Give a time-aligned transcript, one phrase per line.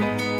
[0.00, 0.39] Thank you.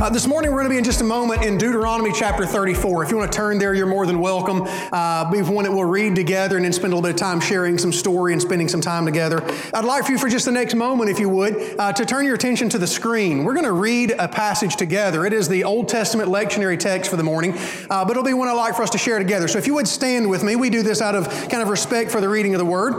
[0.00, 3.04] Uh, this morning, we're going to be in just a moment in Deuteronomy chapter 34.
[3.04, 4.62] If you want to turn there, you're more than welcome.
[4.64, 7.38] Uh, we've one that we'll read together and then spend a little bit of time
[7.38, 9.44] sharing some story and spending some time together.
[9.74, 12.24] I'd like for you, for just the next moment, if you would, uh, to turn
[12.24, 13.44] your attention to the screen.
[13.44, 15.26] We're going to read a passage together.
[15.26, 17.52] It is the Old Testament lectionary text for the morning,
[17.90, 19.48] uh, but it'll be one I'd like for us to share together.
[19.48, 22.10] So if you would stand with me, we do this out of kind of respect
[22.10, 22.94] for the reading of the Word.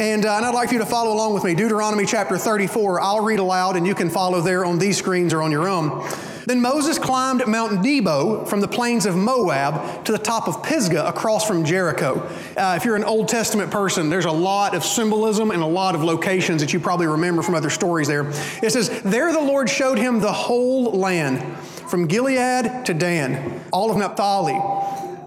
[0.00, 1.54] And, uh, and I'd like for you to follow along with me.
[1.54, 3.02] Deuteronomy chapter 34.
[3.02, 6.08] I'll read aloud, and you can follow there on these screens or on your own.
[6.48, 11.06] Then Moses climbed Mount Nebo from the plains of Moab to the top of Pisgah
[11.06, 12.26] across from Jericho.
[12.56, 15.94] Uh, if you're an Old Testament person, there's a lot of symbolism and a lot
[15.94, 18.30] of locations that you probably remember from other stories there.
[18.62, 21.58] It says, There the Lord showed him the whole land,
[21.90, 24.58] from Gilead to Dan, all of Naphtali,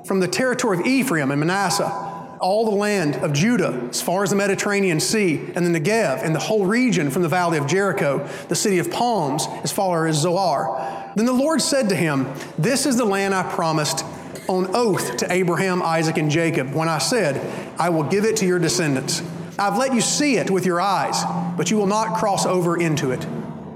[0.05, 2.10] from the territory of Ephraim and Manasseh
[2.41, 6.33] all the land of Judah as far as the Mediterranean Sea and the Negev and
[6.33, 10.17] the whole region from the valley of Jericho, the city of palms as far as
[10.17, 11.11] Zoar.
[11.15, 14.03] Then the Lord said to him, This is the land I promised
[14.47, 17.39] on oath to Abraham, Isaac, and Jacob when I said,
[17.79, 19.21] I will give it to your descendants.
[19.59, 21.23] I've let you see it with your eyes,
[21.55, 23.25] but you will not cross over into it.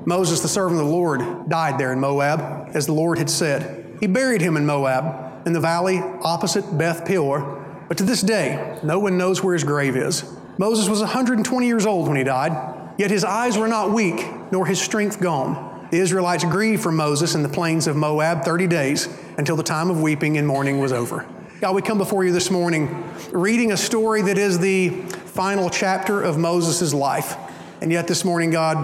[0.05, 3.85] Moses, the servant of the Lord, died there in Moab, as the Lord had said.
[3.99, 8.79] He buried him in Moab, in the valley opposite Beth Peor but to this day,
[8.83, 10.23] no one knows where his grave is.
[10.57, 14.65] Moses was 120 years old when he died, yet his eyes were not weak, nor
[14.65, 15.87] his strength gone.
[15.91, 19.89] The Israelites grieved for Moses in the plains of Moab 30 days until the time
[19.89, 21.25] of weeping and mourning was over.
[21.61, 26.21] God, we come before you this morning reading a story that is the final chapter
[26.21, 27.37] of Moses' life.
[27.81, 28.77] And yet, this morning, God,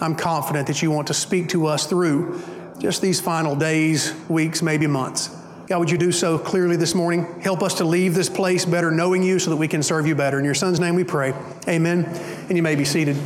[0.00, 2.40] I'm confident that you want to speak to us through
[2.78, 5.30] just these final days, weeks, maybe months.
[5.70, 7.24] God, would you do so clearly this morning?
[7.42, 10.16] Help us to leave this place better knowing you so that we can serve you
[10.16, 10.36] better.
[10.36, 11.32] In your son's name we pray.
[11.68, 12.06] Amen.
[12.48, 13.16] And you may be seated.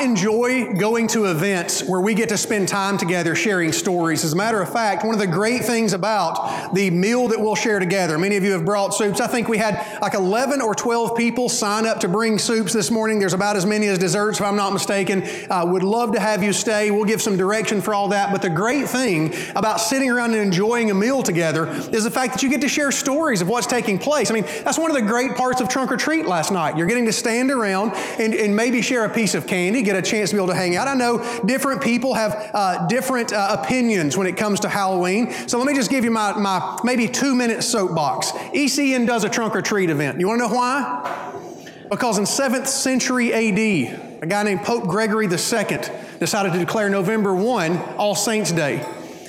[0.00, 4.24] I enjoy going to events where we get to spend time together sharing stories.
[4.24, 7.54] As a matter of fact, one of the great things about the meal that we'll
[7.54, 9.20] share together, many of you have brought soups.
[9.20, 12.90] I think we had like 11 or 12 people sign up to bring soups this
[12.90, 13.18] morning.
[13.18, 15.22] There's about as many as desserts, if I'm not mistaken.
[15.50, 16.90] Uh, would love to have you stay.
[16.90, 18.32] We'll give some direction for all that.
[18.32, 22.32] But the great thing about sitting around and enjoying a meal together is the fact
[22.32, 24.30] that you get to share stories of what's taking place.
[24.30, 26.78] I mean, that's one of the great parts of Trunk or Treat last night.
[26.78, 30.08] You're getting to stand around and, and maybe share a piece of candy get a
[30.08, 30.88] chance to be able to hang out.
[30.88, 35.32] I know different people have uh, different uh, opinions when it comes to Halloween.
[35.48, 38.30] So let me just give you my, my maybe two minute soapbox.
[38.30, 40.20] ECN does a trunk or treat event.
[40.20, 41.26] You want to know why?
[41.90, 45.78] Because in 7th century AD, a guy named Pope Gregory II
[46.20, 48.84] decided to declare November 1 All Saints' Day.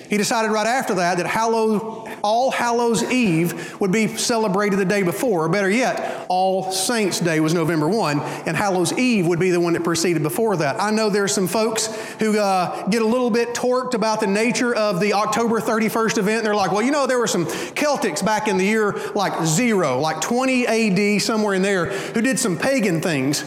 [0.09, 5.03] He decided right after that that Hallow, All Hallows Eve would be celebrated the day
[5.03, 9.51] before, or better yet, All Saints Day was November 1, and Hallows Eve would be
[9.51, 10.81] the one that preceded before that.
[10.81, 11.87] I know there's some folks
[12.19, 16.43] who uh, get a little bit torqued about the nature of the October 31st event.
[16.43, 19.99] They're like, well, you know, there were some Celtics back in the year like zero,
[19.99, 23.43] like 20 AD, somewhere in there, who did some pagan things.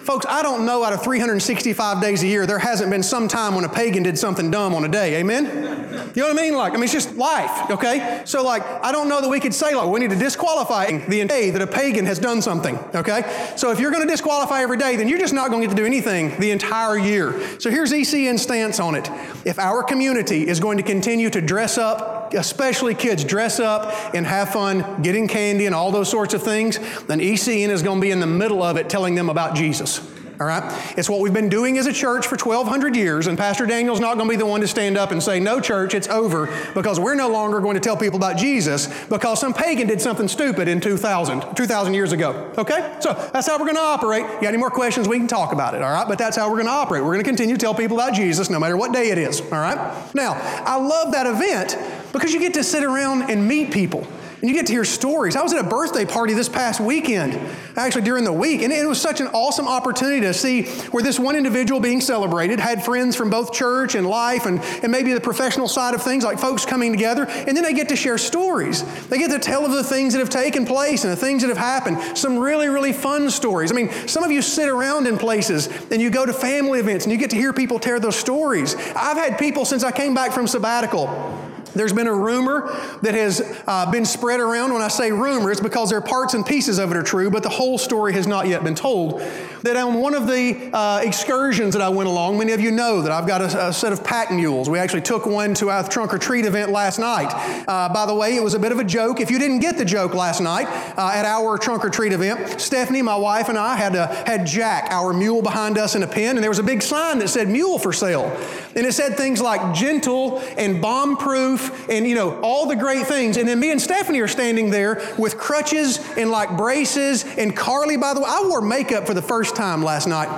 [0.00, 3.54] Folks, I don't know out of 365 days a year, there hasn't been some time
[3.54, 5.16] when a pagan did something dumb on a day.
[5.16, 5.82] Amen?
[6.14, 6.54] You know what I mean?
[6.54, 8.22] Like, I mean, it's just life, okay?
[8.24, 11.24] So, like, I don't know that we could say, like, we need to disqualify the
[11.24, 13.52] day that a pagan has done something, okay?
[13.56, 15.74] So, if you're going to disqualify every day, then you're just not going to get
[15.74, 17.58] to do anything the entire year.
[17.58, 19.10] So, here's ECN's stance on it.
[19.44, 24.26] If our community is going to continue to dress up, especially kids, dress up and
[24.26, 28.02] have fun, getting candy and all those sorts of things, then ECN is going to
[28.02, 30.00] be in the middle of it telling them about Jesus.
[30.42, 30.98] All right?
[30.98, 34.16] It's what we've been doing as a church for 1,200 years, and Pastor Daniel's not
[34.16, 36.98] going to be the one to stand up and say, No, church, it's over, because
[36.98, 40.66] we're no longer going to tell people about Jesus because some pagan did something stupid
[40.66, 42.52] in 2,000, 2,000 years ago.
[42.58, 42.96] Okay?
[43.00, 44.22] So that's how we're going to operate.
[44.22, 45.08] You got any more questions?
[45.08, 46.08] We can talk about it, all right?
[46.08, 47.02] But that's how we're going to operate.
[47.02, 49.40] We're going to continue to tell people about Jesus no matter what day it is,
[49.40, 50.14] all right?
[50.14, 50.34] Now,
[50.66, 51.78] I love that event
[52.12, 54.06] because you get to sit around and meet people
[54.42, 55.36] and you get to hear stories.
[55.36, 57.38] I was at a birthday party this past weekend,
[57.76, 61.16] actually during the week, and it was such an awesome opportunity to see where this
[61.16, 65.20] one individual being celebrated had friends from both church and life and, and maybe the
[65.20, 68.82] professional side of things, like folks coming together, and then they get to share stories.
[69.06, 71.48] They get to tell of the things that have taken place and the things that
[71.48, 72.18] have happened.
[72.18, 73.70] Some really, really fun stories.
[73.70, 77.04] I mean, some of you sit around in places and you go to family events
[77.04, 78.74] and you get to hear people tell those stories.
[78.96, 81.41] I've had people since I came back from sabbatical
[81.74, 82.70] There's been a rumor
[83.02, 84.72] that has uh, been spread around.
[84.72, 87.30] When I say rumor, it's because there are parts and pieces of it are true,
[87.30, 89.22] but the whole story has not yet been told.
[89.62, 93.00] That on one of the uh, excursions that I went along, many of you know
[93.02, 94.68] that I've got a, a, set of pack mules.
[94.68, 97.30] We actually took one to our trunk or treat event last night.
[97.68, 99.20] Uh, by the way, it was a bit of a joke.
[99.20, 100.66] If you didn't get the joke last night
[100.98, 104.46] uh, at our trunk or treat event, Stephanie, my wife, and I had, uh, had
[104.46, 107.28] Jack, our mule, behind us in a pen, and there was a big sign that
[107.28, 108.36] said mule for sale.
[108.74, 113.06] And it said things like gentle and bomb proof and, you know, all the great
[113.06, 113.36] things.
[113.36, 117.24] And then me and Stephanie are standing there with crutches and like braces.
[117.38, 120.28] And Carly, by the way, I wore makeup for the first time last night.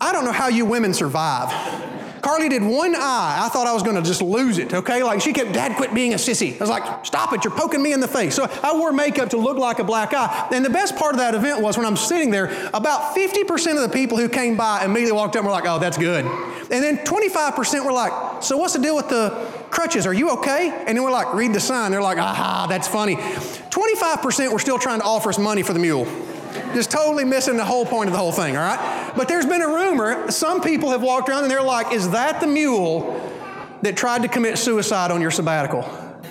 [0.00, 1.50] I don't know how you women survive.
[2.22, 3.38] Carly did one eye.
[3.40, 5.02] I thought I was going to just lose it, okay?
[5.02, 6.54] Like she kept, Dad, quit being a sissy.
[6.54, 8.34] I was like, stop it, you're poking me in the face.
[8.34, 10.48] So I wore makeup to look like a black eye.
[10.52, 13.82] And the best part of that event was when I'm sitting there, about 50% of
[13.82, 16.24] the people who came by immediately walked up and were like, oh, that's good.
[16.24, 19.30] And then 25% were like, so what's the deal with the
[19.70, 20.06] crutches?
[20.06, 20.70] Are you okay?
[20.86, 21.90] And then we're like, read the sign.
[21.90, 23.16] They're like, aha, that's funny.
[23.16, 26.06] 25% were still trying to offer us money for the mule.
[26.74, 29.12] Just totally missing the whole point of the whole thing, all right?
[29.16, 32.40] But there's been a rumor, some people have walked around and they're like, is that
[32.40, 33.32] the mule
[33.82, 35.84] that tried to commit suicide on your sabbatical?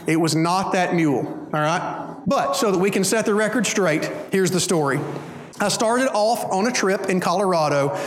[0.05, 2.15] It was not that mule, all right?
[2.25, 4.99] But so that we can set the record straight, here's the story.
[5.59, 7.97] I started off on a trip in Colorado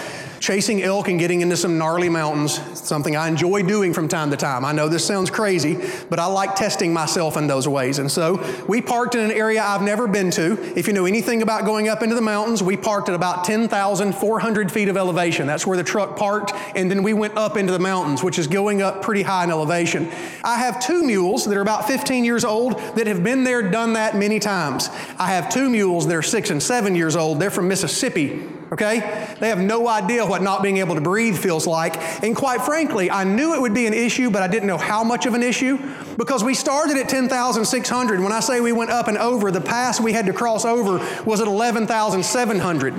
[0.41, 4.37] chasing elk and getting into some gnarly mountains, something I enjoy doing from time to
[4.37, 4.65] time.
[4.65, 5.79] I know this sounds crazy,
[6.09, 7.99] but I like testing myself in those ways.
[7.99, 10.59] And so we parked in an area I've never been to.
[10.77, 14.73] If you know anything about going up into the mountains, we parked at about 10,400
[14.73, 15.47] feet of elevation.
[15.47, 16.53] That's where the truck parked.
[16.75, 19.51] And then we went up into the mountains, which is going up pretty high in
[19.51, 20.11] elevation.
[20.43, 23.93] I have two mules that are about 15 years old that have been there, done
[23.93, 24.89] that many times.
[25.19, 27.41] I have two mules that are six and seven years old.
[27.41, 29.35] They're from Mississippi okay?
[29.41, 31.97] They have no idea what not being able to breathe feels like.
[32.23, 35.03] And quite frankly, I knew it would be an issue, but I didn't know how
[35.05, 35.79] much of an issue
[36.17, 38.21] because we started at 10,600.
[38.21, 40.99] When I say we went up and over, the pass we had to cross over
[41.25, 42.95] was at 11,700.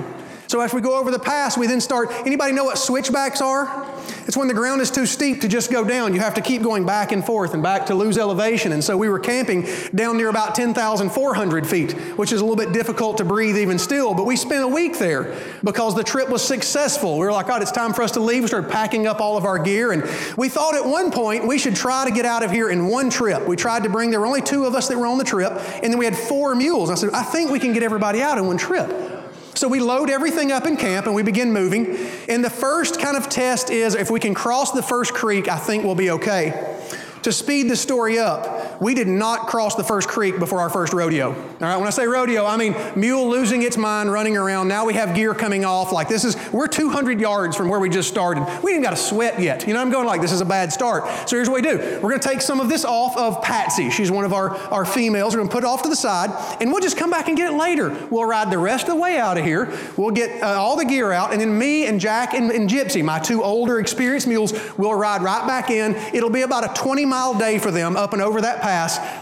[0.52, 2.10] So as we go over the pass, we then start.
[2.26, 3.88] Anybody know what switchbacks are?
[4.26, 6.12] It's when the ground is too steep to just go down.
[6.12, 8.72] You have to keep going back and forth and back to lose elevation.
[8.72, 12.74] And so we were camping down near about 10,400 feet, which is a little bit
[12.74, 14.12] difficult to breathe even still.
[14.12, 15.34] But we spent a week there
[15.64, 17.18] because the trip was successful.
[17.18, 18.42] We were like, God, it's time for us to leave.
[18.42, 19.92] We started packing up all of our gear.
[19.92, 20.02] And
[20.36, 23.08] we thought at one point we should try to get out of here in one
[23.08, 23.48] trip.
[23.48, 25.52] We tried to bring, there were only two of us that were on the trip.
[25.82, 26.90] And then we had four mules.
[26.90, 29.11] I said, I think we can get everybody out in one trip.
[29.54, 31.96] So we load everything up in camp and we begin moving.
[32.28, 35.58] And the first kind of test is if we can cross the first creek, I
[35.58, 36.78] think we'll be okay.
[37.22, 40.92] To speed the story up, we did not cross the first creek before our first
[40.92, 41.28] rodeo.
[41.28, 44.66] All right, when I say rodeo, I mean mule losing its mind, running around.
[44.66, 45.92] Now we have gear coming off.
[45.92, 48.44] Like this is, we're 200 yards from where we just started.
[48.64, 49.68] We ain't got a sweat yet.
[49.68, 51.04] You know, I'm going like, this is a bad start.
[51.28, 53.88] So here's what we do we're going to take some of this off of Patsy.
[53.88, 55.34] She's one of our, our females.
[55.34, 56.30] We're going to put it off to the side,
[56.60, 57.90] and we'll just come back and get it later.
[58.10, 59.72] We'll ride the rest of the way out of here.
[59.96, 63.04] We'll get uh, all the gear out, and then me and Jack and, and Gypsy,
[63.04, 65.94] my two older experienced mules, will ride right back in.
[66.12, 68.60] It'll be about a 20 mile day for them up and over that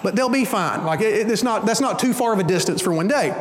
[0.03, 0.85] but they'll be fine.
[0.85, 3.35] Like it, it's not, that's not too far of a distance for one day.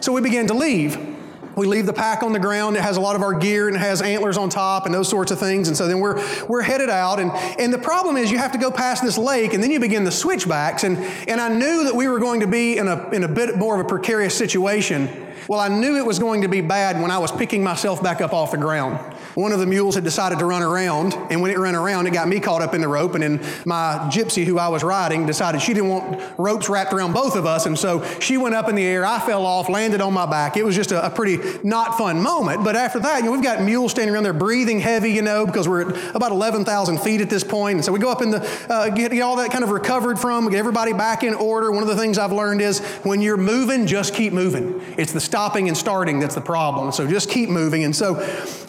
[0.00, 1.16] So we began to leave.
[1.56, 2.76] We leave the pack on the ground.
[2.76, 5.08] It has a lot of our gear and it has antlers on top and those
[5.08, 5.68] sorts of things.
[5.68, 7.18] And so then we're, we're headed out.
[7.18, 9.80] And, and the problem is you have to go past this lake and then you
[9.80, 10.84] begin the switchbacks.
[10.84, 13.56] And, and I knew that we were going to be in a, in a bit
[13.56, 15.08] more of a precarious situation.
[15.48, 18.20] Well, I knew it was going to be bad when I was picking myself back
[18.20, 19.15] up off the ground.
[19.36, 22.14] One of the mules had decided to run around, and when it ran around, it
[22.14, 23.12] got me caught up in the rope.
[23.12, 27.12] And then my gypsy, who I was riding, decided she didn't want ropes wrapped around
[27.12, 27.66] both of us.
[27.66, 29.04] And so she went up in the air.
[29.04, 30.56] I fell off, landed on my back.
[30.56, 32.64] It was just a, a pretty not fun moment.
[32.64, 35.44] But after that, you know, we've got mules standing around there breathing heavy, you know,
[35.44, 37.74] because we're at about 11,000 feet at this point.
[37.76, 40.18] And so we go up in the, uh, get, get all that kind of recovered
[40.18, 41.70] from, get everybody back in order.
[41.70, 44.80] One of the things I've learned is when you're moving, just keep moving.
[44.96, 46.90] It's the stopping and starting that's the problem.
[46.90, 47.84] So just keep moving.
[47.84, 48.14] And so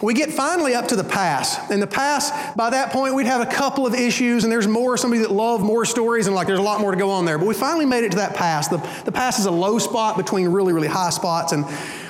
[0.01, 1.71] we get finally up to the pass.
[1.71, 4.97] And the pass, by that point, we'd have a couple of issues, and there's more,
[4.97, 7.37] somebody that loved more stories, and like there's a lot more to go on there.
[7.37, 8.67] But we finally made it to that pass.
[8.67, 11.51] The, the pass is a low spot between really, really high spots.
[11.51, 11.65] And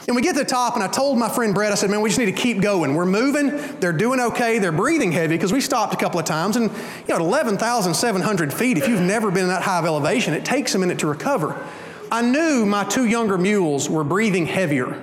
[0.07, 1.99] and we get to the top, and I told my friend Brett, I said, man,
[1.99, 2.95] we just need to keep going.
[2.95, 3.49] We're moving.
[3.81, 4.57] They're doing okay.
[4.57, 6.55] They're breathing heavy because we stopped a couple of times.
[6.55, 10.33] And, you know, at 11,700 feet, if you've never been in that high of elevation,
[10.33, 11.61] it takes a minute to recover.
[12.09, 14.97] I knew my two younger mules were breathing heavier.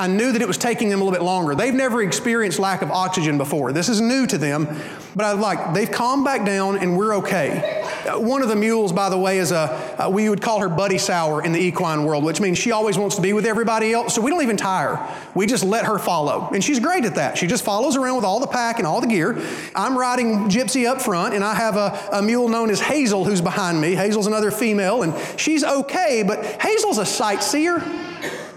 [0.00, 1.54] I knew that it was taking them a little bit longer.
[1.54, 3.70] They've never experienced lack of oxygen before.
[3.74, 4.66] This is new to them,
[5.14, 7.84] but I like, they've calmed back down and we're okay.
[8.08, 10.70] Uh, one of the mules, by the way, is a, uh, we would call her
[10.70, 13.92] Buddy Sour in the equine world, which means she always wants to be with everybody
[13.92, 15.06] else, so we don't even tire.
[15.34, 16.48] We just let her follow.
[16.54, 17.36] And she's great at that.
[17.36, 19.38] She just follows around with all the pack and all the gear.
[19.76, 23.42] I'm riding Gypsy up front, and I have a, a mule known as Hazel who's
[23.42, 23.94] behind me.
[23.94, 27.80] Hazel's another female, and she's okay, but Hazel's a sightseer.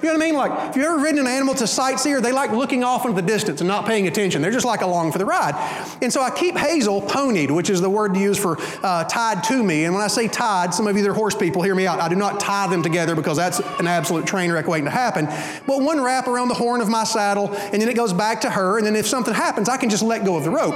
[0.04, 0.36] You know what I mean?
[0.36, 3.26] Like, if you've ever ridden an animal to sightseer, they like looking off into the
[3.26, 4.42] distance and not paying attention.
[4.42, 5.56] They're just like along for the ride.
[6.02, 9.46] And so I keep Hazel ponied, which is the word to use for uh, tied
[9.46, 9.86] to me.
[9.86, 12.02] And when I say tied, some of you that are horse people hear me out.
[12.02, 15.26] I do not tie them together because that's an absolute train wreck waiting to happen.
[15.66, 18.50] But one wrap around the horn of my saddle, and then it goes back to
[18.50, 18.78] her.
[18.78, 20.76] And then if something happens, I can just let go of the rope.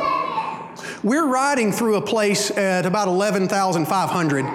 [1.03, 4.45] We're riding through a place at about 11,500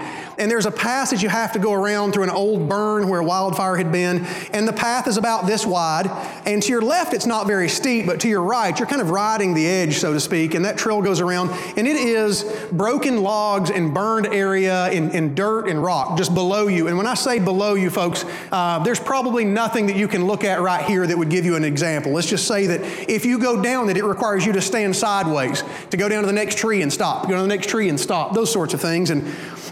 [0.43, 3.77] and there's a passage you have to go around through an old burn where wildfire
[3.77, 6.11] had been, and the path is about this wide.
[6.45, 9.11] And to your left, it's not very steep, but to your right, you're kind of
[9.11, 13.23] riding the edge, so to speak, and that trail goes around, and it is broken
[13.23, 16.89] logs and burned area in dirt and rock just below you.
[16.89, 20.43] And when I say below you, folks, uh, there's probably nothing that you can look
[20.43, 22.11] at right here that would give you an example.
[22.11, 25.63] Let's just say that if you go down, that it requires you to stand sideways,
[25.91, 28.01] to go down to the next tree and stop, go to the next tree and
[28.01, 29.11] stop, those sorts of things.
[29.11, 29.25] And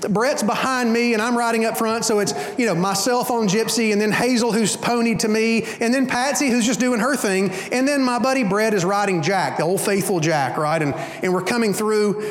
[0.08, 3.92] Brett's behind me and I'm riding up front, so it's, you know, myself on Gypsy
[3.92, 7.50] and then Hazel who's ponied to me and then Patsy who's just doing her thing
[7.72, 10.80] and then my buddy Brett is riding Jack, the old faithful Jack, right?
[10.80, 12.30] And, and we're coming through.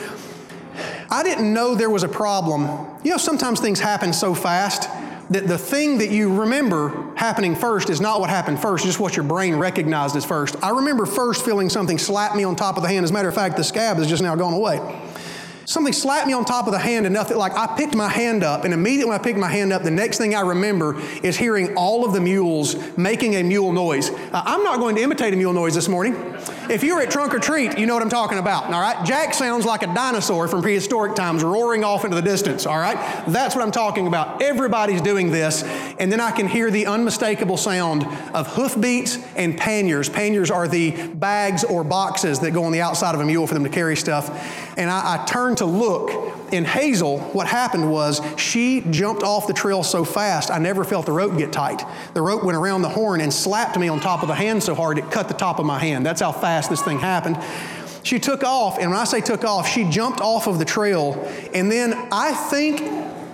[1.10, 2.64] I didn't know there was a problem.
[3.04, 4.90] You know, sometimes things happen so fast
[5.30, 9.16] that the thing that you remember happening first is not what happened first, just what
[9.16, 10.56] your brain recognized as first.
[10.64, 13.04] I remember first feeling something slap me on top of the hand.
[13.04, 14.80] As a matter of fact, the scab has just now gone away
[15.70, 18.44] something slapped me on top of the hand enough that like I picked my hand
[18.44, 21.38] up and immediately when I picked my hand up the next thing I remember is
[21.38, 24.10] hearing all of the mules making a mule noise.
[24.10, 26.16] Uh, I'm not going to imitate a mule noise this morning.
[26.72, 29.06] If you were at trunk or treat, you know what I'm talking about, all right?
[29.06, 33.26] Jack sounds like a dinosaur from prehistoric times roaring off into the distance, all right?
[33.28, 34.42] That's what I'm talking about.
[34.42, 35.64] Everybody's doing this,
[36.00, 40.10] and then I can hear the unmistakable sound of hoofbeats and panniers.
[40.10, 43.56] Panniers are the bags or boxes that go on the outside of a mule for
[43.56, 44.30] them to carry stuff.
[44.78, 49.54] And I, I turned to look, in Hazel, what happened was she jumped off the
[49.54, 51.84] trail so fast, I never felt the rope get tight.
[52.14, 54.76] The rope went around the horn and slapped me on top of the hand so
[54.76, 56.06] hard it cut the top of my hand.
[56.06, 57.38] That's how fast this thing happened.
[58.04, 61.14] She took off, and when I say took off, she jumped off of the trail,
[61.54, 62.82] and then I think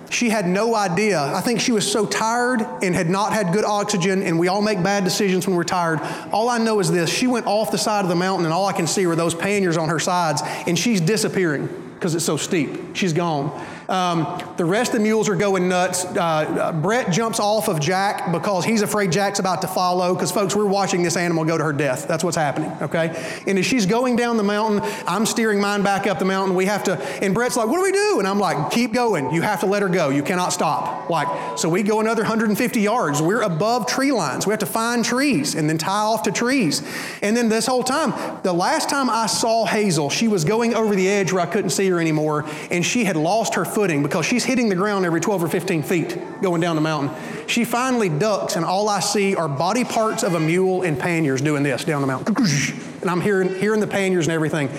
[0.09, 1.21] she had no idea.
[1.21, 4.61] I think she was so tired and had not had good oxygen, and we all
[4.61, 5.99] make bad decisions when we're tired.
[6.31, 8.65] All I know is this she went off the side of the mountain, and all
[8.65, 12.37] I can see were those panniers on her sides, and she's disappearing because it's so
[12.37, 12.95] steep.
[12.95, 13.49] She's gone.
[13.89, 16.05] Um, the rest of the mules are going nuts.
[16.05, 20.13] Uh, uh, Brett jumps off of Jack because he's afraid Jack's about to follow.
[20.13, 22.07] Because, folks, we're watching this animal go to her death.
[22.07, 23.41] That's what's happening, okay?
[23.47, 26.55] And as she's going down the mountain, I'm steering mine back up the mountain.
[26.55, 28.19] We have to, and Brett's like, what do we do?
[28.19, 29.31] And I'm like, keep going.
[29.33, 30.09] You have to let her go.
[30.09, 31.09] You cannot stop.
[31.09, 33.21] Like, so we go another 150 yards.
[33.21, 34.47] We're above tree lines.
[34.47, 36.81] We have to find trees and then tie off to trees.
[37.21, 38.13] And then this whole time,
[38.43, 41.71] the last time I saw Hazel, she was going over the edge where I couldn't
[41.71, 45.19] see her anymore, and she had lost her footing because she's hitting the ground every
[45.19, 47.13] 12 or 15 feet going down the mountain.
[47.45, 51.41] She finally ducks, and all I see are body parts of a mule and panniers
[51.41, 52.33] doing this down the mountain.
[53.01, 54.69] And I'm hearing, hearing the panniers and everything.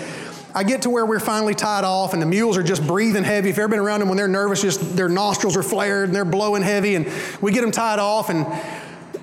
[0.55, 3.51] I get to where we're finally tied off, and the mules are just breathing heavy.
[3.51, 6.17] If you've ever been around them when they're nervous, just their nostrils are flared and
[6.17, 7.07] they're blowing heavy, and
[7.43, 8.47] we get them tied off, and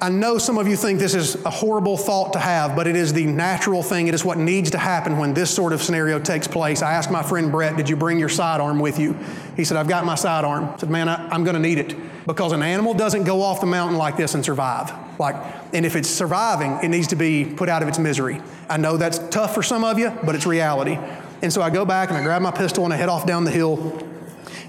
[0.03, 2.97] I know some of you think this is a horrible thought to have, but it
[2.97, 4.07] is the natural thing.
[4.07, 6.81] It is what needs to happen when this sort of scenario takes place.
[6.81, 9.17] I asked my friend Brett, Did you bring your sidearm with you?
[9.55, 10.65] He said, I've got my sidearm.
[10.65, 11.95] I said, Man, I, am going to need it
[12.27, 14.91] because an animal doesn't go off the mountain like this and survive.
[15.21, 15.37] Like,
[15.73, 18.41] and if it's surviving, it needs to be put out of its misery.
[18.67, 20.99] I know that's tough for some of you, but it's reality.
[21.41, 23.45] And so I go back and I grab my pistol and I head off down
[23.45, 24.05] the hill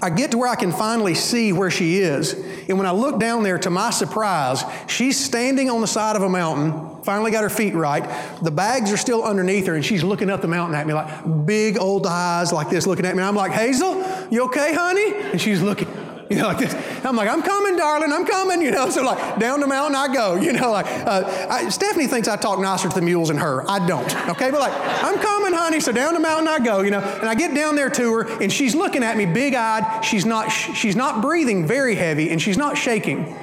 [0.01, 2.33] I get to where I can finally see where she is.
[2.67, 6.21] And when I look down there, to my surprise, she's standing on the side of
[6.21, 8.03] a mountain, finally got her feet right.
[8.41, 11.45] The bags are still underneath her, and she's looking up the mountain at me like
[11.45, 13.23] big old eyes like this looking at me.
[13.23, 15.13] I'm like, Hazel, you okay, honey?
[15.31, 15.87] And she's looking.
[16.29, 16.73] You know, like this.
[17.05, 18.89] I'm like, I'm coming, darling, I'm coming, you know.
[18.89, 20.71] So, like, down the mountain I go, you know.
[20.71, 23.69] Like, uh, I, Stephanie thinks I talk nicer to the mules than her.
[23.69, 24.49] I don't, okay?
[24.49, 25.79] But, like, I'm coming, honey.
[25.79, 26.99] So, down the mountain I go, you know.
[26.99, 30.03] And I get down there to her, and she's looking at me big eyed.
[30.03, 33.37] She's not, she's not breathing very heavy, and she's not shaking.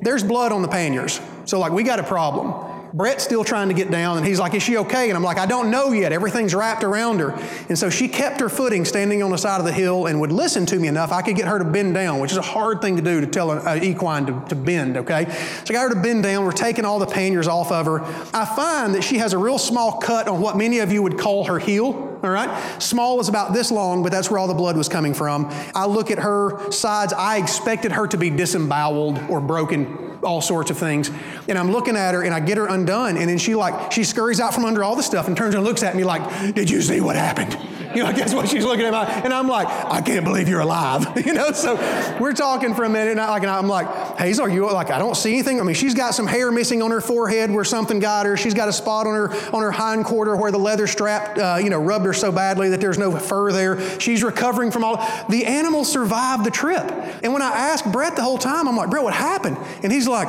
[0.00, 1.20] There's blood on the panniers.
[1.44, 2.65] So, like, we got a problem.
[2.92, 5.08] Brett's still trying to get down, and he's like, Is she okay?
[5.08, 6.12] And I'm like, I don't know yet.
[6.12, 7.32] Everything's wrapped around her.
[7.68, 10.32] And so she kept her footing standing on the side of the hill and would
[10.32, 12.80] listen to me enough I could get her to bend down, which is a hard
[12.80, 15.24] thing to do to tell an equine to, to bend, okay?
[15.64, 16.44] So I got her to bend down.
[16.44, 18.02] We're taking all the panniers off of her.
[18.34, 21.18] I find that she has a real small cut on what many of you would
[21.18, 22.82] call her heel, all right?
[22.82, 25.46] Small is about this long, but that's where all the blood was coming from.
[25.74, 27.12] I look at her sides.
[27.12, 31.10] I expected her to be disemboweled or broken all sorts of things.
[31.48, 33.16] And I'm looking at her and I get her undone.
[33.16, 35.64] And then she like, she scurries out from under all the stuff and turns and
[35.64, 37.56] looks at me like, did you see what happened?
[37.96, 40.60] You know, guess what she's looking at my, and I'm like, I can't believe you're
[40.60, 41.06] alive.
[41.26, 41.74] You know, so
[42.20, 44.90] we're talking for a minute and, I, like, and I'm like, Hazel, are you like,
[44.90, 45.58] I don't see anything.
[45.60, 48.36] I mean, she's got some hair missing on her forehead where something got her.
[48.36, 51.58] She's got a spot on her, on her hind quarter where the leather strap, uh,
[51.60, 53.98] you know, rubbed her so badly that there's no fur there.
[53.98, 54.96] She's recovering from all,
[55.28, 56.84] the animal survived the trip.
[57.24, 59.56] And when I asked Brett the whole time, I'm like, Brett, what happened?
[59.82, 60.28] And he's like,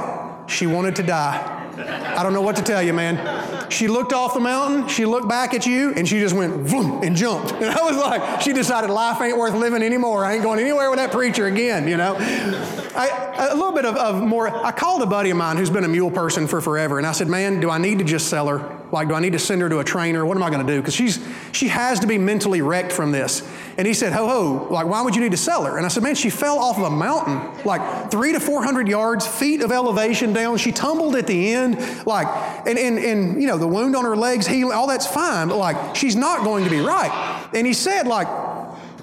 [0.50, 1.67] she wanted to die.
[1.80, 3.70] I don't know what to tell you, man.
[3.70, 7.04] She looked off the mountain, she looked back at you, and she just went vroom
[7.04, 7.52] and jumped.
[7.52, 10.26] And I was like, she decided life ain't worth living anymore.
[10.26, 12.16] I ain't going anywhere with that preacher again, you know.
[12.20, 15.84] I, a little bit of, of more, I called a buddy of mine who's been
[15.84, 18.48] a mule person for forever, and I said, man, do I need to just sell
[18.48, 18.77] her?
[18.92, 20.26] Like, do I need to send her to a trainer?
[20.26, 20.80] What am I going to do?
[20.80, 21.20] Because she's
[21.52, 23.48] she has to be mentally wrecked from this.
[23.78, 25.78] And he said, ho ho, like, why would you need to sell her?
[25.78, 28.88] And I said, man, she fell off of a mountain, like three to four hundred
[28.88, 30.58] yards, feet of elevation down.
[30.58, 32.28] She tumbled at the end, like,
[32.66, 35.58] and and and you know the wound on her legs healing, all that's fine, but
[35.58, 37.50] like she's not going to be right.
[37.54, 38.28] And he said, like,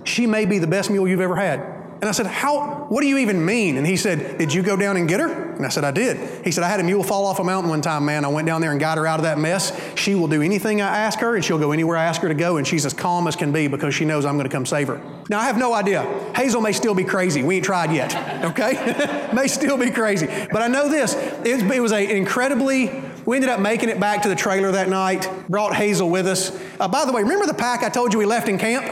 [0.04, 1.83] she may be the best mule you've ever had.
[2.04, 3.78] And I said, How, what do you even mean?
[3.78, 5.54] And he said, Did you go down and get her?
[5.54, 6.44] And I said, I did.
[6.44, 8.26] He said, I had a mule fall off a mountain one time, man.
[8.26, 9.72] I went down there and got her out of that mess.
[9.98, 12.34] She will do anything I ask her, and she'll go anywhere I ask her to
[12.34, 14.66] go, and she's as calm as can be because she knows I'm going to come
[14.66, 15.00] save her.
[15.30, 16.02] Now, I have no idea.
[16.36, 17.42] Hazel may still be crazy.
[17.42, 19.30] We ain't tried yet, okay?
[19.32, 20.26] may still be crazy.
[20.26, 24.20] But I know this it, it was an incredibly we ended up making it back
[24.24, 26.54] to the trailer that night, brought Hazel with us.
[26.78, 28.84] Uh, by the way, remember the pack I told you we left in camp?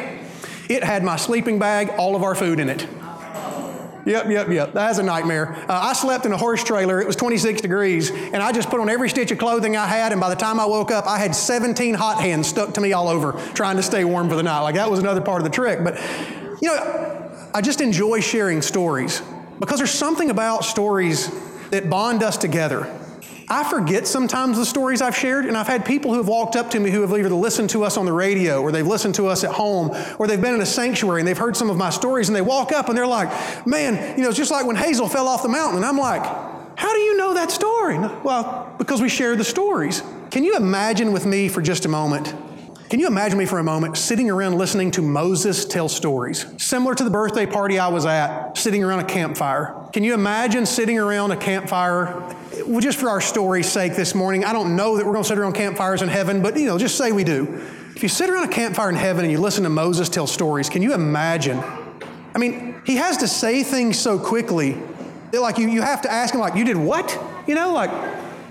[0.73, 2.87] It had my sleeping bag, all of our food in it.
[4.05, 4.67] Yep, yep, yep.
[4.69, 5.55] That That's a nightmare.
[5.69, 7.01] Uh, I slept in a horse trailer.
[7.01, 10.13] It was 26 degrees, and I just put on every stitch of clothing I had.
[10.13, 12.93] And by the time I woke up, I had 17 hot hands stuck to me
[12.93, 14.61] all over, trying to stay warm for the night.
[14.61, 15.85] Like that was another part of the trick.
[15.85, 16.01] But
[16.61, 19.23] you know, I just enjoy sharing stories
[19.61, 21.31] because there's something about stories
[21.71, 22.93] that bond us together.
[23.53, 26.71] I forget sometimes the stories I've shared, and I've had people who have walked up
[26.71, 29.27] to me who have either listened to us on the radio or they've listened to
[29.27, 31.91] us at home or they've been in a sanctuary and they've heard some of my
[31.91, 33.29] stories and they walk up and they're like,
[33.67, 35.77] man, you know, it's just like when Hazel fell off the mountain.
[35.77, 36.25] And I'm like,
[36.79, 37.99] how do you know that story?
[37.99, 40.03] Well, because we share the stories.
[40.31, 42.35] Can you imagine with me for just a moment
[42.93, 46.45] can you imagine me for a moment sitting around listening to Moses tell stories?
[46.59, 49.75] Similar to the birthday party I was at, sitting around a campfire.
[49.95, 52.37] Can you imagine sitting around a campfire?
[52.67, 55.29] Well, just for our story's sake this morning, I don't know that we're going to
[55.29, 57.61] sit around campfires in heaven, but you know, just say we do.
[57.97, 60.69] If you sit around a campfire in heaven and you listen to Moses tell stories,
[60.69, 61.59] can you imagine?
[62.35, 64.81] I mean, he has to say things so quickly
[65.31, 67.19] that like you, you have to ask him like, you did what?
[67.47, 67.91] You know, like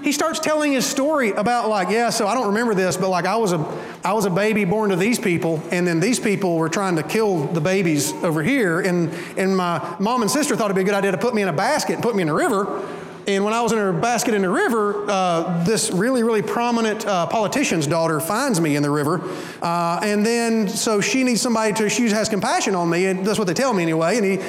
[0.03, 3.25] he starts telling his story about like, yeah, so I don't remember this, but like
[3.25, 3.57] I was a
[4.03, 7.03] I was a baby born to these people, and then these people were trying to
[7.03, 10.85] kill the babies over here, and and my mom and sister thought it'd be a
[10.85, 12.87] good idea to put me in a basket and put me in a river.
[13.27, 17.05] And when I was in a basket in the river, uh, this really, really prominent
[17.05, 19.21] uh, politician's daughter finds me in the river.
[19.61, 23.37] Uh, and then, so she needs somebody to, she has compassion on me, and that's
[23.37, 24.17] what they tell me anyway.
[24.17, 24.39] And, he,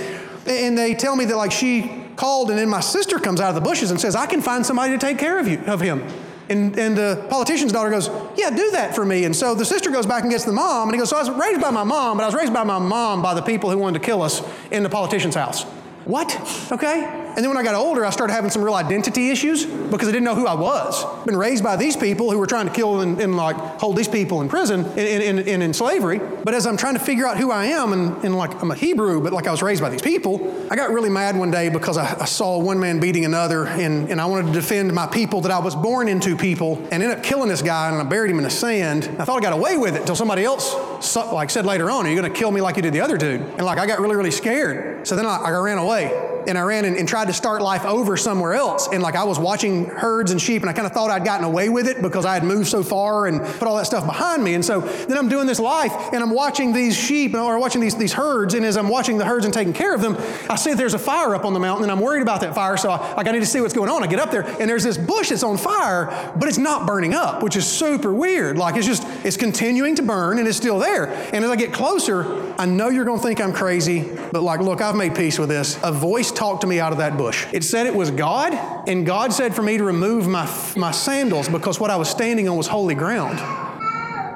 [0.47, 3.55] and they tell me that, like, she called, and then my sister comes out of
[3.55, 6.07] the bushes and says, I can find somebody to take care of you of him.
[6.49, 9.25] And, and the politician's daughter goes, Yeah, do that for me.
[9.25, 11.21] And so the sister goes back and gets the mom, and he goes, So I
[11.21, 13.71] was raised by my mom, but I was raised by my mom by the people
[13.71, 15.65] who wanted to kill us in the politician's house.
[16.05, 16.69] What?
[16.73, 17.22] Okay.
[17.35, 20.13] And then when I got older, I started having some real identity issues because I
[20.13, 21.03] didn't know who I was.
[21.03, 23.97] I've been raised by these people who were trying to kill and, and like hold
[23.97, 26.19] these people in prison and in, in, in, slavery.
[26.19, 28.75] But as I'm trying to figure out who I am, and, and like I'm a
[28.75, 31.71] Hebrew, but like I was raised by these people, I got really mad one day
[31.71, 35.07] because I, I saw one man beating another, and, and I wanted to defend my
[35.07, 38.05] people that I was born into people, and ended up killing this guy, and I
[38.05, 39.05] buried him in the sand.
[39.19, 40.75] I thought I got away with it until somebody else
[41.17, 43.17] like said later on, "Are you going to kill me like you did the other
[43.17, 45.07] dude?" And like I got really really scared.
[45.07, 46.13] So then I, I ran away
[46.47, 48.89] and I ran and, and, tried to start life over somewhere else.
[48.93, 51.45] And like I was watching herds and sheep, and I kind of thought I'd gotten
[51.45, 54.43] away with it because I had moved so far and put all that stuff behind
[54.43, 54.55] me.
[54.55, 57.97] And so then I'm doing this life, and I'm watching these sheep or watching these,
[57.97, 58.55] these herds.
[58.55, 60.17] And as I'm watching the herds and taking care of them,
[60.49, 62.55] I see that there's a fire up on the mountain, and I'm worried about that
[62.55, 62.77] fire.
[62.77, 64.03] So I, like I need to see what's going on.
[64.03, 67.15] I get up there, and there's this bush that's on fire, but it's not burning
[67.15, 68.57] up, which is super weird.
[68.59, 71.07] Like it's just it's continuing to burn, and it's still there.
[71.33, 74.61] And as I get closer, I know you're going to think I'm crazy, but like,
[74.61, 75.79] look, I've made peace with this.
[75.83, 77.47] A voice talked to me out of that bush.
[77.53, 78.55] It said it was God,
[78.89, 80.45] and God said for me to remove my,
[80.77, 83.39] my sandals because what I was standing on was holy ground.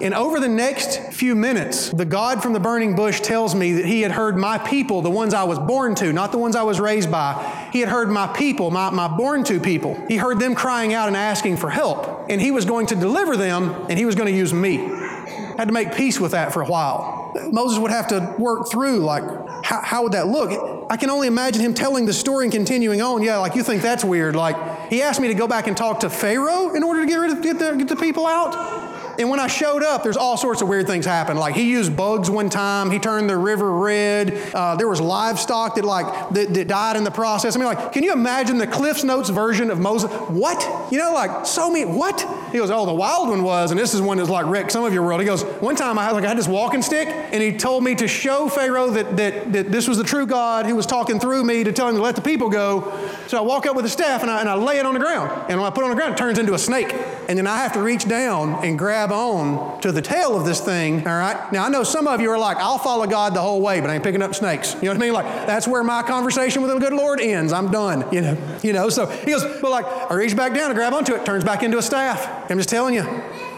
[0.03, 3.87] And over the next few minutes, the God from the burning bush tells me that
[3.87, 6.63] he had heard my people, the ones I was born to, not the ones I
[6.65, 7.69] was raised by.
[7.73, 9.95] He had heard my people, my, my born to people.
[10.07, 12.27] He heard them crying out and asking for help.
[12.29, 14.79] And he was going to deliver them, and he was going to use me.
[14.79, 17.26] I had to make peace with that for a while.
[17.53, 19.25] Moses would have to work through, like,
[19.65, 20.87] how, how would that look?
[20.91, 23.23] I can only imagine him telling the story and continuing on.
[23.23, 24.37] Yeah, like you think that's weird.
[24.37, 24.57] Like,
[24.91, 27.31] he asked me to go back and talk to Pharaoh in order to get rid
[27.33, 28.86] of get the, get the people out.
[29.19, 31.37] And when I showed up, there's all sorts of weird things happen.
[31.37, 32.91] Like he used bugs one time.
[32.91, 34.37] He turned the river red.
[34.55, 37.55] Uh, there was livestock that like that, that, died in the process.
[37.55, 40.11] I mean, like, can you imagine the Cliff's Notes version of Moses?
[40.11, 40.93] What?
[40.93, 41.85] You know, like so many.
[41.85, 42.21] What?
[42.51, 44.85] He goes, oh, the wild one was, and this is one that's like Rick, some
[44.85, 45.21] of your world.
[45.21, 47.85] He goes, one time I had like I had this walking stick, and he told
[47.85, 51.21] me to show Pharaoh that that, that this was the true God who was talking
[51.21, 52.93] through me to tell him to let the people go.
[53.29, 55.01] So I walk up with a staff and I, and I lay it on the
[55.01, 55.31] ground.
[55.49, 56.93] And when I put it on the ground, it turns into a snake.
[57.29, 60.45] And then I have to reach down and grab grab on to the tail of
[60.45, 61.53] this thing, all right?
[61.53, 63.91] Now, I know some of you are like, I'll follow God the whole way, but
[63.91, 64.75] I ain't picking up snakes.
[64.75, 65.13] You know what I mean?
[65.13, 67.53] Like, that's where my conversation with the good Lord ends.
[67.53, 68.37] I'm done, you know?
[68.63, 71.25] You know, so he goes, but like, I reach back down and grab onto it,
[71.25, 72.51] turns back into a staff.
[72.51, 73.03] I'm just telling you,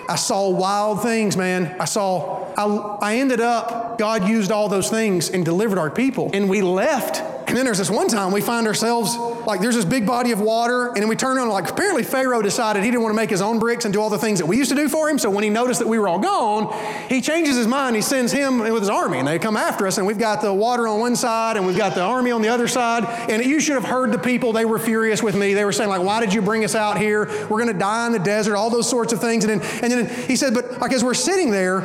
[0.09, 1.77] I saw wild things, man.
[1.81, 6.31] I saw, I, I ended up, God used all those things and delivered our people.
[6.33, 7.23] And we left.
[7.49, 10.41] And then there's this one time we find ourselves, like, there's this big body of
[10.41, 10.89] water.
[10.89, 13.41] And then we turn around, like, apparently Pharaoh decided he didn't want to make his
[13.41, 15.19] own bricks and do all the things that we used to do for him.
[15.19, 16.71] So when he noticed that we were all gone,
[17.09, 17.97] he changes his mind.
[17.97, 19.19] He sends him with his army.
[19.19, 19.97] And they come after us.
[19.97, 22.49] And we've got the water on one side and we've got the army on the
[22.49, 23.05] other side.
[23.31, 24.53] And you should have heard the people.
[24.53, 25.55] They were furious with me.
[25.55, 27.27] They were saying, like, why did you bring us out here?
[27.49, 29.45] We're going to die in the desert, all those sorts of things.
[29.45, 31.81] And then, and then he said, but like as we're sitting there,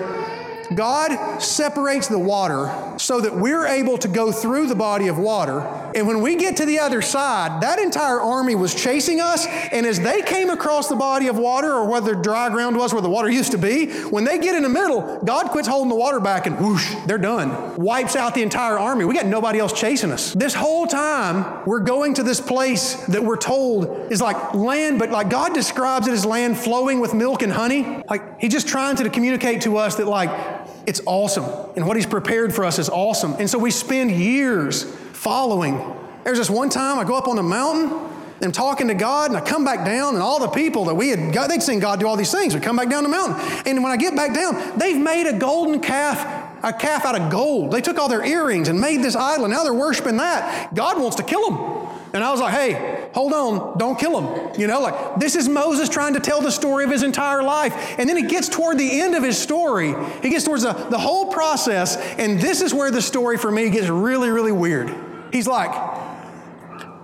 [0.73, 5.59] God separates the water so that we're able to go through the body of water.
[5.95, 9.45] And when we get to the other side, that entire army was chasing us.
[9.71, 13.01] And as they came across the body of water, or whether dry ground was where
[13.01, 15.95] the water used to be, when they get in the middle, God quits holding the
[15.95, 17.75] water back and whoosh, they're done.
[17.77, 19.05] Wipes out the entire army.
[19.05, 20.33] We got nobody else chasing us.
[20.33, 25.11] This whole time, we're going to this place that we're told is like land, but
[25.11, 28.03] like God describes it as land flowing with milk and honey.
[28.09, 30.29] Like He's just trying to communicate to us that, like,
[30.85, 31.45] it's awesome.
[31.75, 33.35] And what He's prepared for us is awesome.
[33.39, 35.81] And so we spend years following.
[36.23, 37.91] There's this one time I go up on the mountain
[38.35, 40.95] and I'm talking to God, and I come back down, and all the people that
[40.95, 42.53] we had got, they'd seen God do all these things.
[42.53, 43.39] We come back down the mountain.
[43.65, 47.29] And when I get back down, they've made a golden calf a calf out of
[47.29, 47.71] gold.
[47.71, 50.73] They took all their earrings and made this idol, and now they're worshiping that.
[50.73, 51.82] God wants to kill them.
[52.13, 54.59] And I was like, hey, hold on, don't kill him.
[54.59, 57.95] You know, like this is Moses trying to tell the story of his entire life.
[57.97, 59.95] And then he gets toward the end of his story.
[60.21, 63.69] He gets towards the, the whole process, and this is where the story for me
[63.71, 64.93] gets really, really weird.
[65.31, 65.71] He's like,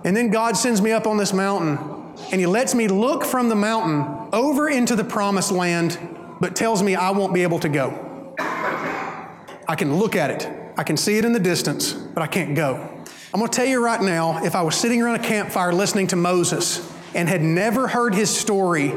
[0.04, 3.48] and then God sends me up on this mountain, and he lets me look from
[3.48, 5.98] the mountain over into the promised land,
[6.40, 8.34] but tells me I won't be able to go.
[8.38, 12.54] I can look at it, I can see it in the distance, but I can't
[12.54, 12.89] go.
[13.32, 16.08] I'm going to tell you right now if I was sitting around a campfire listening
[16.08, 18.92] to Moses and had never heard his story,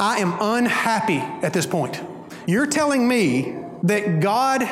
[0.00, 2.02] I am unhappy at this point.
[2.46, 4.66] You're telling me that God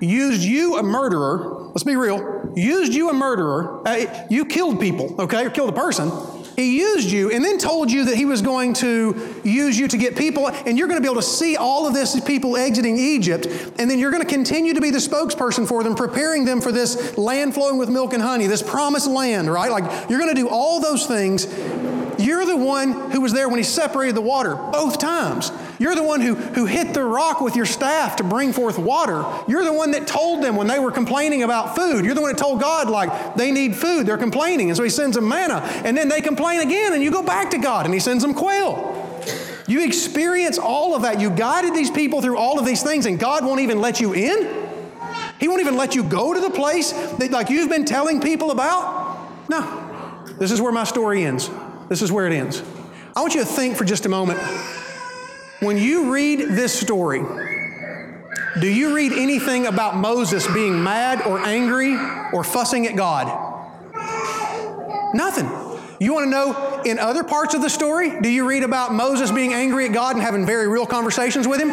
[0.00, 5.14] used you, a murderer, let's be real, used you, a murderer, uh, you killed people,
[5.20, 6.10] okay, or killed a person,
[6.56, 9.96] he used you and then told you that He was going to use you to
[9.96, 12.96] get people, and you're going to be able to see all of this people exiting
[12.96, 13.46] Egypt,
[13.78, 16.72] and then you're going to continue to be the spokesperson for them, preparing them for
[16.72, 19.70] this land flowing with milk and honey, this promised land, right?
[19.70, 21.46] Like you're going to do all those things.
[22.24, 25.52] You're the one who was there when He separated the water both times.
[25.78, 29.24] You're the one who, who hit the rock with your staff to bring forth water.
[29.46, 32.04] You're the one that told them when they were complaining about food.
[32.04, 34.06] You're the one that told God, like, they need food.
[34.06, 34.70] They're complaining.
[34.70, 35.56] And so He sends them manna.
[35.84, 38.32] And then they complain again, and you go back to God, and He sends them
[38.32, 39.00] quail.
[39.66, 41.20] You experience all of that.
[41.20, 44.14] You guided these people through all of these things, and God won't even let you
[44.14, 44.68] in?
[45.40, 48.50] He won't even let you go to the place that, like, you've been telling people
[48.50, 49.50] about?
[49.50, 50.24] No.
[50.38, 51.50] This is where my story ends.
[51.88, 52.62] This is where it ends.
[53.16, 54.40] I want you to think for just a moment
[55.60, 57.22] when you read this story,
[58.60, 61.96] do you read anything about Moses being mad or angry
[62.32, 63.26] or fussing at God?
[65.14, 65.46] Nothing.
[66.00, 69.30] You want to know in other parts of the story, do you read about Moses
[69.30, 71.70] being angry at God and having very real conversations with him?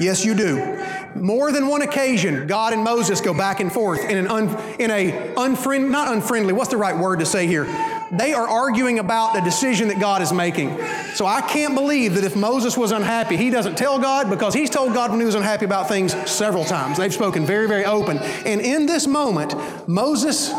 [0.00, 0.78] Yes, you do.
[1.14, 4.48] More than one occasion, God and Moses go back and forth in an un,
[4.78, 6.52] in a unfriend, not unfriendly.
[6.52, 7.64] What's the right word to say here?
[8.10, 10.70] They are arguing about the decision that God is making.
[11.14, 14.70] So I can't believe that if Moses was unhappy, he doesn't tell God because he's
[14.70, 16.96] told God when he was unhappy about things several times.
[16.96, 18.18] They've spoken very, very open.
[18.18, 19.54] And in this moment,
[19.86, 20.52] Moses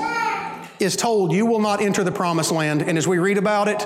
[0.79, 2.83] is told, You will not enter the promised land.
[2.83, 3.85] And as we read about it,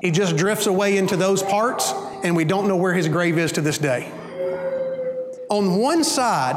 [0.00, 3.52] he just drifts away into those parts, and we don't know where his grave is
[3.52, 4.10] to this day.
[5.48, 6.56] On one side,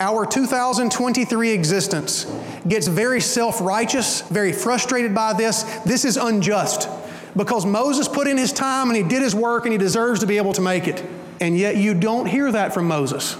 [0.00, 2.26] our 2023 existence
[2.68, 5.62] gets very self righteous, very frustrated by this.
[5.84, 6.88] This is unjust
[7.36, 10.26] because Moses put in his time and he did his work and he deserves to
[10.26, 11.04] be able to make it.
[11.40, 13.36] And yet you don't hear that from Moses.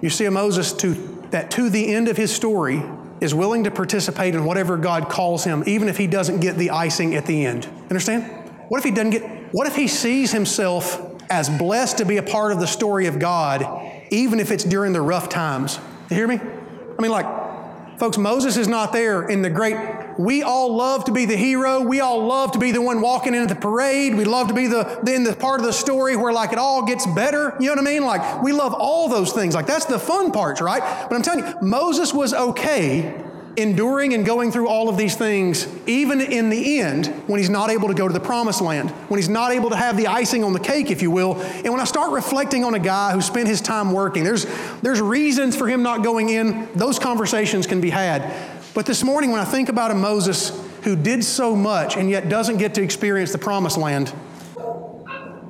[0.00, 0.94] You see a Moses to,
[1.30, 2.82] that to the end of his story
[3.20, 6.70] is willing to participate in whatever God calls him, even if he doesn't get the
[6.70, 7.66] icing at the end.
[7.82, 8.24] Understand?
[8.68, 12.22] What if he doesn't get, what if he sees himself as blessed to be a
[12.22, 13.62] part of the story of God,
[14.10, 15.78] even if it's during the rough times?
[16.08, 16.40] You hear me?
[16.40, 17.26] I mean, like,
[18.00, 19.76] folks, Moses is not there in the great.
[20.18, 21.82] We all love to be the hero.
[21.82, 24.14] We all love to be the one walking into the parade.
[24.14, 26.86] We love to be the in the part of the story where like it all
[26.86, 27.54] gets better.
[27.60, 28.04] You know what I mean?
[28.04, 29.54] Like we love all those things.
[29.54, 30.80] Like that's the fun parts, right?
[31.08, 33.22] But I'm telling you, Moses was okay
[33.56, 37.70] enduring and going through all of these things, even in the end, when he's not
[37.70, 40.44] able to go to the promised land, when he's not able to have the icing
[40.44, 41.40] on the cake, if you will.
[41.40, 44.46] And when I start reflecting on a guy who spent his time working, there's,
[44.82, 46.68] there's reasons for him not going in.
[46.74, 48.32] Those conversations can be had.
[48.72, 52.28] But this morning, when I think about a Moses who did so much and yet
[52.28, 54.12] doesn't get to experience the promised land,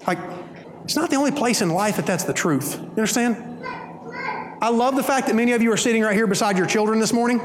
[0.07, 0.19] like,
[0.85, 2.77] it's not the only place in life that that's the truth.
[2.81, 3.37] You understand?
[4.63, 6.99] I love the fact that many of you are sitting right here beside your children
[6.99, 7.41] this morning.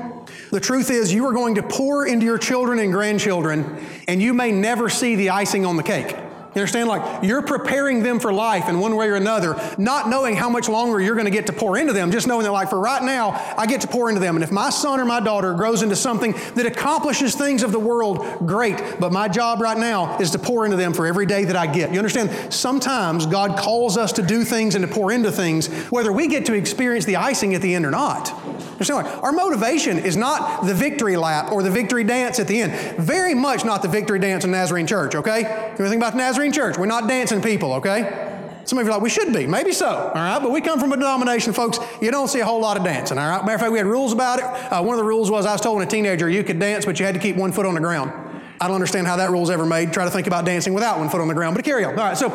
[0.56, 4.34] The truth is, you are going to pour into your children and grandchildren, and you
[4.34, 6.16] may never see the icing on the cake.
[6.56, 6.88] You understand?
[6.88, 10.70] Like you're preparing them for life in one way or another, not knowing how much
[10.70, 13.04] longer you're going to get to pour into them, just knowing that, like, for right
[13.04, 14.36] now, I get to pour into them.
[14.36, 17.80] And if my son or my daughter grows into something that accomplishes things of the
[17.80, 18.82] world, great.
[19.02, 21.68] But my job right now is to pour into them for every day that I
[21.68, 21.92] get.
[21.92, 22.54] You understand?
[22.54, 26.46] Sometimes God calls us to do things and to pour into things, whether we get
[26.46, 28.30] to experience the icing at the end or not.
[28.30, 29.08] You understand?
[29.08, 32.98] Our motivation is not the victory lap or the victory dance at the end.
[32.98, 35.74] Very much not the victory dance in Nazarene Church, okay?
[35.78, 36.78] You think about Nazarene Church.
[36.78, 38.32] We're not dancing people, okay?
[38.66, 39.46] Some of you are like, we should be.
[39.46, 40.40] Maybe so, all right?
[40.40, 43.18] But we come from a denomination, folks, you don't see a whole lot of dancing,
[43.18, 43.42] all right?
[43.42, 44.46] Matter of fact, we had rules about it.
[44.46, 46.86] Uh, one of the rules was I was told when a teenager you could dance,
[46.86, 48.12] but you had to keep one foot on the ground.
[48.60, 49.94] I don't understand how that rule's ever made.
[49.94, 51.92] Try to think about dancing without one foot on the ground, but carry on.
[51.92, 52.28] All right, so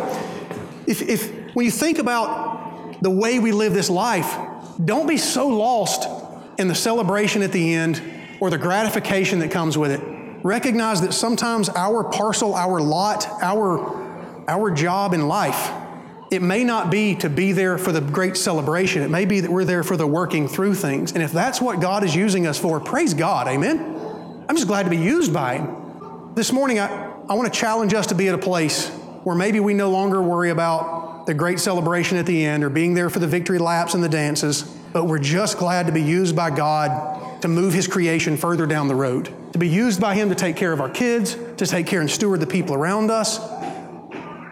[0.87, 4.37] if, if when you think about the way we live this life,
[4.85, 6.07] don't be so lost
[6.59, 8.03] in the celebration at the end
[8.39, 10.20] or the gratification that comes with it.
[10.43, 14.01] Recognize that sometimes our parcel, our lot, our
[14.49, 15.71] our job in life,
[16.31, 19.03] it may not be to be there for the great celebration.
[19.03, 21.13] It may be that we're there for the working through things.
[21.13, 23.49] And if that's what God is using us for, praise God.
[23.49, 24.45] Amen.
[24.49, 26.35] I'm just glad to be used by Him.
[26.35, 28.89] This morning, I, I want to challenge us to be at a place
[29.23, 32.95] where maybe we no longer worry about the great celebration at the end or being
[32.95, 36.35] there for the victory laps and the dances, but we're just glad to be used
[36.35, 40.29] by God to move His creation further down the road, to be used by Him
[40.29, 43.39] to take care of our kids, to take care and steward the people around us,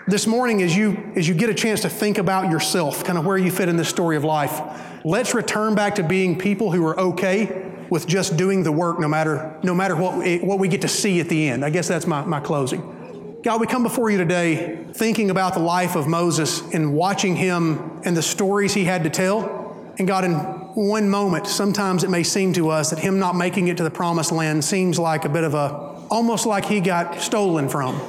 [0.06, 3.26] this morning as you as you get a chance to think about yourself kind of
[3.26, 4.58] where you fit in this story of life
[5.04, 9.08] let's return back to being people who are okay with just doing the work no
[9.08, 11.64] matter no matter what we, what we get to see at the end.
[11.64, 13.40] I guess that's my, my closing.
[13.42, 18.00] God we come before you today thinking about the life of moses and watching him
[18.04, 19.92] and the stories he had to tell.
[19.98, 23.68] And god in one moment sometimes it may seem to us that him not making
[23.68, 25.70] it to the promised land seems like a bit of a
[26.10, 28.00] almost like he got stolen from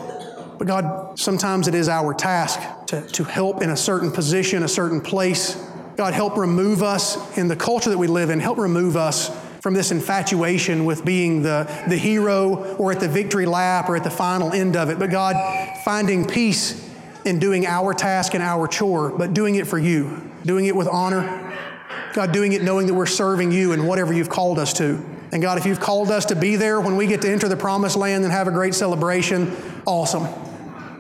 [0.60, 4.68] but God, sometimes it is our task to, to help in a certain position, a
[4.68, 5.56] certain place.
[5.96, 9.30] God, help remove us in the culture that we live in, help remove us
[9.62, 14.04] from this infatuation with being the, the hero or at the victory lap or at
[14.04, 15.00] the final end of it.
[15.00, 15.36] But God,
[15.86, 16.86] finding peace
[17.24, 20.90] in doing our task and our chore, but doing it for you, doing it with
[20.90, 21.49] honor.
[22.14, 25.04] God, doing it knowing that we're serving you in whatever you've called us to.
[25.32, 27.58] And God, if you've called us to be there when we get to enter the
[27.58, 30.24] promised land and have a great celebration, awesome.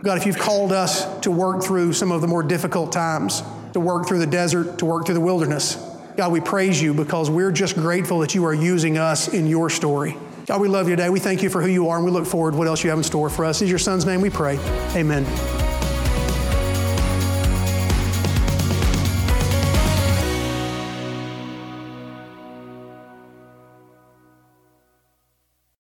[0.04, 3.42] God, if you've called us to work through some of the more difficult times,
[3.74, 5.76] to work through the desert, to work through the wilderness,
[6.16, 9.70] God, we praise you because we're just grateful that you are using us in your
[9.70, 10.16] story.
[10.46, 11.10] God, we love you today.
[11.10, 12.90] We thank you for who you are, and we look forward to what else you
[12.90, 13.62] have in store for us.
[13.62, 14.58] In your son's name we pray.
[14.96, 15.69] Amen.